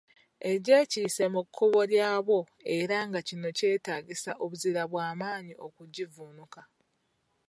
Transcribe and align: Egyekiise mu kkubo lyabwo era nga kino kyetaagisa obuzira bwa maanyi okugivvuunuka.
Egyekiise 0.51 1.23
mu 1.33 1.41
kkubo 1.45 1.79
lyabwo 1.91 2.37
era 2.77 2.97
nga 3.07 3.19
kino 3.27 3.47
kyetaagisa 3.57 4.31
obuzira 4.43 4.83
bwa 4.91 5.07
maanyi 5.19 5.53
okugivvuunuka. 5.65 6.61